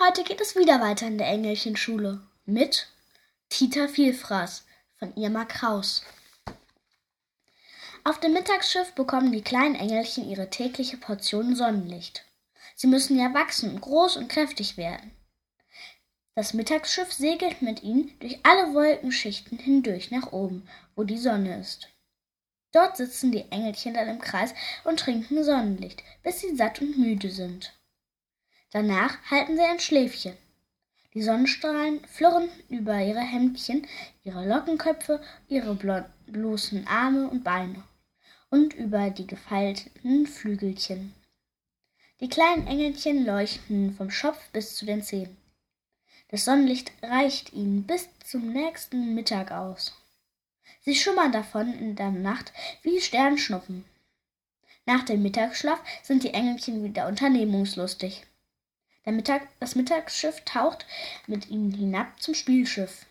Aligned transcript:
Heute 0.00 0.22
geht 0.22 0.40
es 0.40 0.54
wieder 0.54 0.80
weiter 0.80 1.08
in 1.08 1.18
der 1.18 1.26
Engelchenschule 1.26 2.20
mit 2.46 2.86
Tita 3.48 3.88
Vielfraß 3.88 4.64
von 4.96 5.12
Irma 5.16 5.44
Kraus. 5.44 6.04
Auf 8.04 8.20
dem 8.20 8.32
Mittagsschiff 8.32 8.92
bekommen 8.92 9.32
die 9.32 9.42
kleinen 9.42 9.74
Engelchen 9.74 10.30
ihre 10.30 10.50
tägliche 10.50 10.98
Portion 10.98 11.56
Sonnenlicht. 11.56 12.24
Sie 12.76 12.86
müssen 12.86 13.18
ja 13.18 13.34
wachsen 13.34 13.70
und 13.72 13.80
groß 13.80 14.18
und 14.18 14.28
kräftig 14.28 14.76
werden. 14.76 15.10
Das 16.36 16.54
Mittagsschiff 16.54 17.12
segelt 17.12 17.60
mit 17.60 17.82
ihnen 17.82 18.16
durch 18.20 18.38
alle 18.44 18.74
Wolkenschichten 18.74 19.58
hindurch 19.58 20.12
nach 20.12 20.30
oben, 20.30 20.68
wo 20.94 21.02
die 21.02 21.18
Sonne 21.18 21.58
ist. 21.58 21.88
Dort 22.70 22.96
sitzen 22.98 23.32
die 23.32 23.50
Engelchen 23.50 23.94
dann 23.94 24.06
im 24.06 24.20
Kreis 24.20 24.54
und 24.84 25.00
trinken 25.00 25.42
Sonnenlicht, 25.42 26.04
bis 26.22 26.38
sie 26.38 26.54
satt 26.54 26.80
und 26.80 26.96
müde 26.98 27.32
sind. 27.32 27.72
Danach 28.70 29.16
halten 29.30 29.56
sie 29.56 29.62
ein 29.62 29.80
Schläfchen. 29.80 30.36
Die 31.14 31.22
Sonnenstrahlen 31.22 32.04
flirren 32.04 32.50
über 32.68 33.00
ihre 33.00 33.20
Hemdchen, 33.20 33.86
ihre 34.24 34.46
Lockenköpfe, 34.46 35.22
ihre 35.48 35.74
bloßen 36.26 36.86
Arme 36.86 37.28
und 37.28 37.44
Beine 37.44 37.82
und 38.50 38.74
über 38.74 39.10
die 39.10 39.26
gefalteten 39.26 40.26
Flügelchen. 40.26 41.14
Die 42.20 42.28
kleinen 42.28 42.66
Engelchen 42.66 43.24
leuchten 43.24 43.94
vom 43.94 44.10
Schopf 44.10 44.50
bis 44.50 44.76
zu 44.76 44.84
den 44.84 45.02
Zehen. 45.02 45.36
Das 46.28 46.44
Sonnenlicht 46.44 46.92
reicht 47.02 47.54
ihnen 47.54 47.84
bis 47.84 48.08
zum 48.24 48.52
nächsten 48.52 49.14
Mittag 49.14 49.50
aus. 49.50 49.94
Sie 50.82 50.94
schummern 50.94 51.32
davon 51.32 51.72
in 51.72 51.96
der 51.96 52.10
Nacht 52.10 52.52
wie 52.82 53.00
Sternschnuppen. 53.00 53.84
Nach 54.84 55.04
dem 55.04 55.22
Mittagsschlaf 55.22 55.80
sind 56.02 56.22
die 56.22 56.34
Engelchen 56.34 56.84
wieder 56.84 57.08
unternehmungslustig. 57.08 58.26
Mittag, 59.12 59.48
das 59.60 59.74
Mittagsschiff 59.74 60.42
taucht 60.44 60.86
mit 61.26 61.48
ihnen 61.48 61.72
hinab 61.72 62.20
zum 62.20 62.34
Spielschiff. 62.34 63.06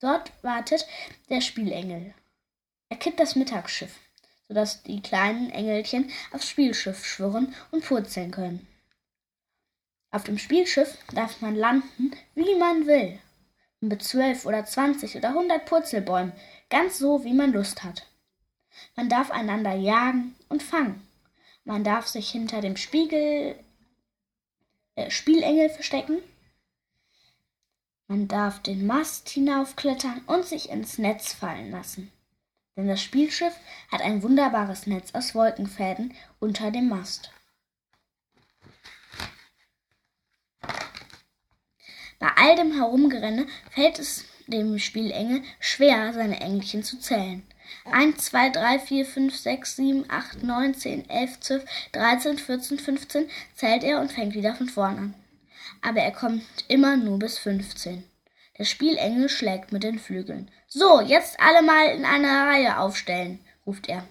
Dort 0.00 0.30
wartet 0.42 0.86
der 1.30 1.40
Spielengel. 1.40 2.14
Er 2.88 2.96
kippt 2.96 3.18
das 3.18 3.36
Mittagsschiff, 3.36 3.98
sodass 4.48 4.82
die 4.82 5.00
kleinen 5.00 5.50
Engelchen 5.50 6.10
aufs 6.32 6.48
Spielschiff 6.48 7.04
schwirren 7.04 7.54
und 7.70 7.84
purzeln 7.84 8.30
können. 8.30 8.66
Auf 10.10 10.24
dem 10.24 10.38
Spielschiff 10.38 10.96
darf 11.12 11.40
man 11.40 11.56
landen, 11.56 12.12
wie 12.34 12.54
man 12.54 12.86
will. 12.86 13.18
Mit 13.80 14.02
zwölf 14.02 14.46
oder 14.46 14.64
zwanzig 14.64 15.16
oder 15.16 15.34
hundert 15.34 15.66
Purzelbäumen, 15.66 16.32
ganz 16.70 16.98
so, 16.98 17.24
wie 17.24 17.34
man 17.34 17.52
Lust 17.52 17.84
hat. 17.84 18.06
Man 18.94 19.08
darf 19.08 19.30
einander 19.30 19.74
jagen 19.74 20.34
und 20.48 20.62
fangen. 20.62 21.06
Man 21.64 21.84
darf 21.84 22.06
sich 22.06 22.30
hinter 22.30 22.60
dem 22.60 22.76
Spiegel 22.76 23.58
äh, 24.96 25.10
Spielengel 25.10 25.70
verstecken. 25.70 26.18
Man 28.08 28.28
darf 28.28 28.60
den 28.62 28.86
Mast 28.86 29.28
hinaufklettern 29.28 30.22
und 30.26 30.44
sich 30.44 30.70
ins 30.70 30.98
Netz 30.98 31.32
fallen 31.32 31.70
lassen. 31.70 32.10
Denn 32.76 32.88
das 32.88 33.02
Spielschiff 33.02 33.54
hat 33.90 34.00
ein 34.00 34.22
wunderbares 34.22 34.86
Netz 34.86 35.14
aus 35.14 35.34
Wolkenfäden 35.34 36.14
unter 36.40 36.70
dem 36.70 36.88
Mast. 36.88 37.30
Bei 42.18 42.28
all 42.36 42.56
dem 42.56 42.72
Herumgerenne 42.72 43.46
fällt 43.70 43.98
es 43.98 44.24
dem 44.46 44.78
Spielengel 44.78 45.42
schwer, 45.58 46.12
seine 46.12 46.40
Engelchen 46.40 46.82
zu 46.82 46.98
zählen. 46.98 47.46
1, 47.90 48.16
2, 48.24 48.50
3, 48.50 48.78
4, 48.78 49.06
5, 49.06 49.36
6, 49.36 49.76
7, 49.76 50.04
8, 50.08 50.42
9, 50.42 50.74
10, 50.74 51.10
11, 51.10 51.40
12, 51.40 51.64
13, 51.92 52.38
14, 52.38 52.78
15 52.78 53.30
zählt 53.54 53.84
er 53.84 54.00
und 54.00 54.12
fängt 54.12 54.34
wieder 54.34 54.54
von 54.54 54.68
vorn 54.68 54.98
an. 54.98 55.14
Aber 55.82 56.00
er 56.00 56.12
kommt 56.12 56.42
immer 56.68 56.96
nur 56.96 57.18
bis 57.18 57.38
15. 57.38 58.04
Der 58.58 58.64
Spielengel 58.64 59.28
schlägt 59.28 59.72
mit 59.72 59.82
den 59.82 59.98
Flügeln. 59.98 60.50
So, 60.66 61.00
jetzt 61.00 61.38
alle 61.40 61.62
mal 61.62 61.88
in 61.88 62.04
einer 62.04 62.48
Reihe 62.48 62.78
aufstellen, 62.78 63.40
ruft 63.66 63.88
er. 63.88 64.06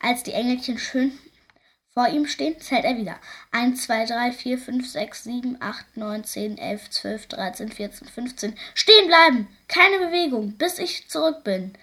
Als 0.00 0.22
die 0.22 0.32
Engelchen 0.32 0.78
schön 0.78 1.18
vor 1.94 2.08
ihm 2.08 2.26
stehen, 2.26 2.58
zählt 2.58 2.84
er 2.84 2.96
wieder. 2.96 3.18
1, 3.50 3.82
2, 3.82 4.06
3, 4.06 4.32
4, 4.32 4.58
5, 4.58 4.90
6, 4.90 5.24
7, 5.24 5.56
8, 5.60 5.96
9, 5.96 6.24
10, 6.24 6.58
11, 6.58 6.90
12, 6.90 7.26
13, 7.26 7.68
14, 7.70 8.08
15. 8.08 8.58
Stehen 8.74 9.06
bleiben! 9.08 9.48
Keine 9.68 9.98
Bewegung, 9.98 10.52
bis 10.56 10.78
ich 10.78 11.08
zurück 11.08 11.44
bin 11.44 11.74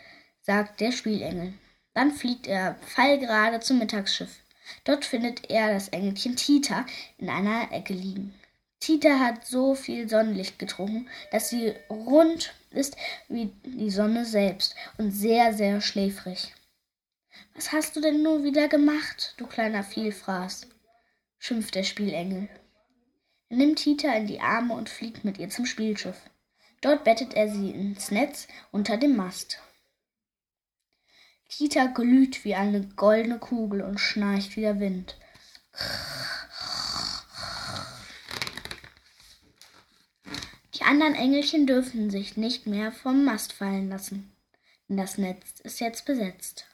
sagt 0.50 0.82
der 0.82 0.92
Spielengel. 0.92 1.54
Dann 1.94 2.12
fliegt 2.12 2.48
er 2.48 2.74
pfeilgerade 2.74 3.60
zum 3.60 3.78
Mittagsschiff. 3.78 4.36
Dort 4.84 5.06
findet 5.06 5.48
er 5.52 5.72
das 5.72 5.90
Engelchen 5.90 6.38
Tita 6.38 6.88
in 7.20 7.30
einer 7.30 7.72
Ecke 7.72 7.94
liegen. 7.94 8.34
Tita 8.80 9.20
hat 9.20 9.46
so 9.46 9.76
viel 9.76 10.10
Sonnenlicht 10.10 10.58
getrunken, 10.58 11.08
dass 11.32 11.50
sie 11.50 11.76
rund 11.88 12.56
ist 12.72 12.98
wie 13.28 13.54
die 13.64 13.92
Sonne 13.92 14.26
selbst 14.26 14.74
und 14.98 15.12
sehr, 15.12 15.54
sehr 15.54 15.82
schläfrig. 15.82 16.52
Was 17.54 17.72
hast 17.72 17.96
du 17.96 18.02
denn 18.02 18.24
nur 18.24 18.44
wieder 18.44 18.70
gemacht, 18.70 19.36
du 19.38 19.46
kleiner 19.46 19.84
Vielfraß? 19.84 20.66
schimpft 21.38 21.76
der 21.76 21.84
Spielengel. 21.84 22.50
Er 23.50 23.58
nimmt 23.58 23.78
Tita 23.78 24.12
in 24.14 24.26
die 24.26 24.42
Arme 24.42 24.74
und 24.74 24.90
fliegt 24.90 25.24
mit 25.24 25.38
ihr 25.38 25.50
zum 25.50 25.68
Spielschiff. 25.68 26.20
Dort 26.82 27.04
bettet 27.04 27.36
er 27.36 27.50
sie 27.50 27.70
ins 27.70 28.10
Netz 28.10 28.48
unter 28.72 28.98
dem 28.98 29.16
Mast. 29.16 29.60
Kita 31.50 31.88
glüht 31.88 32.46
wie 32.46 32.54
eine 32.54 32.82
goldene 32.96 33.40
Kugel 33.40 33.82
und 33.82 33.98
schnarcht 33.98 34.56
wie 34.56 34.62
der 34.62 34.80
Wind. 34.80 35.18
Die 40.76 40.84
anderen 40.84 41.16
Engelchen 41.16 41.66
dürfen 41.66 42.12
sich 42.12 42.38
nicht 42.38 42.68
mehr 42.68 42.92
vom 42.92 43.26
Mast 43.26 43.52
fallen 43.52 43.90
lassen, 43.90 44.32
denn 44.88 44.98
das 44.98 45.18
Netz 45.18 45.60
ist 45.64 45.80
jetzt 45.80 46.06
besetzt. 46.06 46.68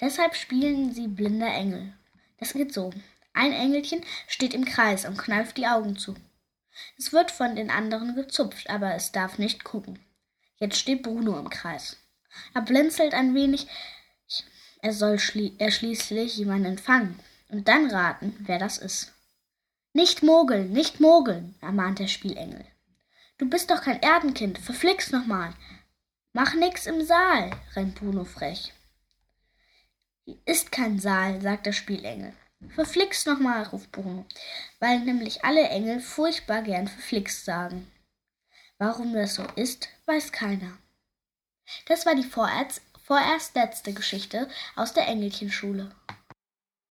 Deshalb 0.00 0.34
spielen 0.34 0.94
sie 0.94 1.06
blinder 1.06 1.52
Engel. 1.52 1.92
Das 2.38 2.54
geht 2.54 2.72
so. 2.72 2.90
Ein 3.34 3.52
Engelchen 3.52 4.02
steht 4.26 4.54
im 4.54 4.64
Kreis 4.64 5.04
und 5.04 5.18
kneift 5.18 5.58
die 5.58 5.66
Augen 5.66 5.96
zu. 5.96 6.14
Es 6.96 7.12
wird 7.12 7.30
von 7.30 7.54
den 7.54 7.70
anderen 7.70 8.14
gezupft, 8.14 8.70
aber 8.70 8.94
es 8.94 9.12
darf 9.12 9.38
nicht 9.38 9.62
gucken. 9.62 9.98
Jetzt 10.56 10.78
steht 10.78 11.02
Bruno 11.02 11.38
im 11.38 11.50
Kreis. 11.50 11.98
Er 12.54 12.62
blinzelt 12.62 13.14
ein 13.14 13.34
wenig. 13.34 13.66
Er 14.82 14.92
soll 14.92 15.18
schli 15.18 15.54
er 15.58 15.70
schließlich 15.70 16.36
jemanden 16.36 16.78
fangen 16.78 17.18
und 17.48 17.68
dann 17.68 17.90
raten, 17.90 18.34
wer 18.40 18.58
das 18.58 18.78
ist. 18.78 19.12
Nicht 19.92 20.22
mogeln, 20.22 20.72
nicht 20.72 21.00
mogeln, 21.00 21.54
ermahnt 21.60 22.00
der 22.00 22.08
Spielengel. 22.08 22.64
Du 23.38 23.48
bist 23.48 23.70
doch 23.70 23.82
kein 23.82 24.00
Erdenkind, 24.02 24.58
verflixt 24.58 25.12
nochmal. 25.12 25.54
Mach 26.32 26.54
nix 26.54 26.86
im 26.86 27.04
Saal, 27.04 27.50
rennt 27.74 27.94
Bruno 27.94 28.24
frech. 28.24 28.72
Hier 30.24 30.38
ist 30.46 30.72
kein 30.72 30.98
Saal, 30.98 31.40
sagt 31.40 31.66
der 31.66 31.72
Spielengel. 31.72 32.32
Verflixt 32.70 33.26
nochmal, 33.26 33.64
ruft 33.64 33.92
Bruno, 33.92 34.24
weil 34.80 35.00
nämlich 35.00 35.44
alle 35.44 35.68
Engel 35.68 36.00
furchtbar 36.00 36.62
gern 36.62 36.88
verflixt 36.88 37.44
sagen. 37.44 37.90
Warum 38.78 39.12
das 39.12 39.34
so 39.34 39.44
ist, 39.56 39.88
weiß 40.06 40.32
keiner. 40.32 40.78
Das 41.86 42.06
war 42.06 42.14
die 42.14 42.24
vorerst, 42.24 42.82
vorerst 43.04 43.54
letzte 43.54 43.92
Geschichte 43.92 44.48
aus 44.76 44.92
der 44.92 45.08
Engelchenschule. 45.08 45.90